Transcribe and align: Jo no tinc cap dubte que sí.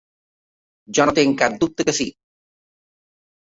Jo 0.99 1.05
no 1.09 1.13
tinc 1.19 1.37
cap 1.43 1.61
dubte 1.65 1.87
que 1.91 1.97
sí. 2.01 2.09